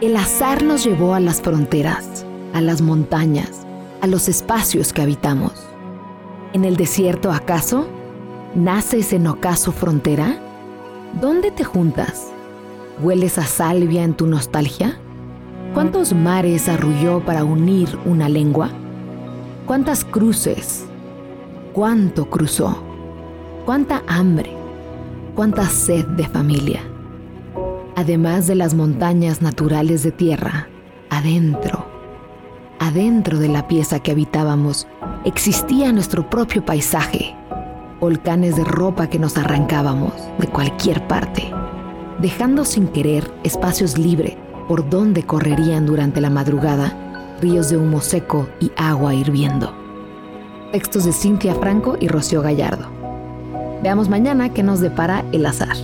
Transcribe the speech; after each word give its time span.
El 0.00 0.16
azar 0.16 0.64
nos 0.64 0.84
llevó 0.84 1.14
a 1.14 1.20
las 1.20 1.40
fronteras, 1.40 2.26
a 2.52 2.60
las 2.60 2.82
montañas, 2.82 3.64
a 4.00 4.08
los 4.08 4.28
espacios 4.28 4.92
que 4.92 5.02
habitamos. 5.02 5.52
¿En 6.52 6.64
el 6.64 6.76
desierto 6.76 7.30
acaso? 7.30 7.86
¿Nace 8.56 8.98
ese 8.98 9.16
ocaso 9.28 9.70
frontera? 9.70 10.36
¿Dónde 11.20 11.52
te 11.52 11.62
juntas? 11.62 12.32
¿Hueles 13.00 13.38
a 13.38 13.44
salvia 13.44 14.02
en 14.02 14.14
tu 14.14 14.26
nostalgia? 14.26 14.98
¿Cuántos 15.74 16.12
mares 16.12 16.68
arrulló 16.68 17.24
para 17.24 17.44
unir 17.44 17.88
una 18.04 18.28
lengua? 18.28 18.70
¿Cuántas 19.64 20.04
cruces? 20.04 20.86
¿Cuánto 21.72 22.28
cruzó? 22.28 22.82
¿Cuánta 23.64 24.02
hambre? 24.08 24.56
¿Cuánta 25.36 25.66
sed 25.66 26.04
de 26.16 26.26
familia? 26.26 26.82
Además 27.96 28.48
de 28.48 28.56
las 28.56 28.74
montañas 28.74 29.40
naturales 29.40 30.02
de 30.02 30.10
tierra, 30.10 30.68
adentro, 31.10 31.86
adentro 32.80 33.38
de 33.38 33.48
la 33.48 33.68
pieza 33.68 34.00
que 34.00 34.10
habitábamos, 34.10 34.88
existía 35.24 35.92
nuestro 35.92 36.28
propio 36.28 36.64
paisaje, 36.64 37.36
volcanes 38.00 38.56
de 38.56 38.64
ropa 38.64 39.08
que 39.08 39.20
nos 39.20 39.38
arrancábamos 39.38 40.12
de 40.38 40.48
cualquier 40.48 41.06
parte, 41.06 41.52
dejando 42.20 42.64
sin 42.64 42.88
querer 42.88 43.30
espacios 43.44 43.96
libres 43.96 44.34
por 44.66 44.90
donde 44.90 45.22
correrían 45.22 45.86
durante 45.86 46.20
la 46.20 46.30
madrugada 46.30 47.36
ríos 47.40 47.68
de 47.68 47.76
humo 47.76 48.00
seco 48.00 48.48
y 48.58 48.72
agua 48.76 49.14
hirviendo. 49.14 49.72
Textos 50.72 51.04
de 51.04 51.12
Cintia 51.12 51.54
Franco 51.54 51.96
y 52.00 52.08
Rocío 52.08 52.42
Gallardo. 52.42 52.88
Veamos 53.82 54.08
mañana 54.08 54.52
qué 54.52 54.62
nos 54.62 54.80
depara 54.80 55.24
el 55.30 55.46
azar. 55.46 55.76